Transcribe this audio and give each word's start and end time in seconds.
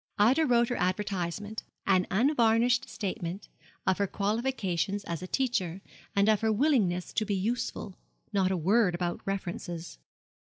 Ida 0.17 0.47
wrote 0.47 0.69
her 0.69 0.75
advertisement, 0.77 1.61
an 1.85 2.07
unvarnished 2.09 2.89
statement 2.89 3.49
of 3.85 3.99
her 3.99 4.07
qualifications 4.07 5.03
as 5.03 5.21
a 5.21 5.27
teacher, 5.27 5.79
and 6.15 6.27
of 6.27 6.41
her 6.41 6.51
willingness 6.51 7.13
to 7.13 7.23
be 7.23 7.35
useful; 7.35 7.99
not 8.33 8.49
a 8.49 8.57
word 8.57 8.95
about 8.95 9.21
references. 9.25 9.99